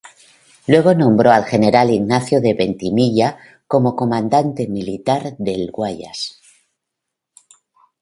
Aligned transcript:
Luego 0.65 0.95
nombró 0.95 1.31
al 1.31 1.45
general 1.45 1.91
Ignacio 1.91 2.41
de 2.41 2.55
Veintimilla 2.55 3.37
como 3.67 3.95
Comandante 3.95 4.67
Militar 4.67 5.35
del 5.37 5.69
Guayas. 5.69 6.41